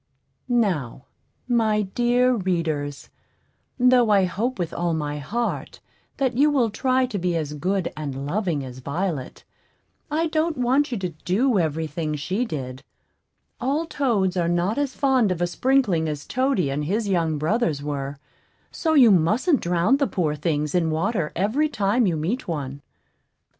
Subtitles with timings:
[0.49, 1.05] Now,
[1.47, 3.11] my dear readers,
[3.77, 5.79] though I hope with all my heart
[6.17, 9.43] that you will try to be as good and loving as Violet,
[10.09, 12.81] I don't want you to do every thing she did.
[13.59, 17.83] All toads are not as fond of a sprinkling as Toady and his young brothers
[17.83, 18.17] were;
[18.71, 22.81] so you mustn't drown the poor things in water every time you meet one.